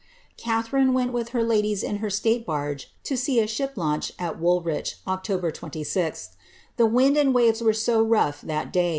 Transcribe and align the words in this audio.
<.'atharine 0.35 0.93
went 0.93 1.13
with 1.13 1.29
her 1.29 1.43
ladies 1.43 1.83
in 1.83 1.97
her 1.97 2.09
state 2.09 2.43
barge 2.43 2.91
to 3.03 3.15
see 3.15 3.39
a 3.39 3.45
ship 3.45 3.73
launch 3.75 4.11
at 4.17 4.39
Woolwich, 4.39 4.95
October 5.05 5.51
26. 5.51 6.29
The 6.77 6.87
wind 6.87 7.17
and 7.17 7.35
waves 7.35 7.61
were 7.61 7.71
so 7.71 8.03
rou'^h 8.03 8.41
that 8.41 8.73
day. 8.73 8.89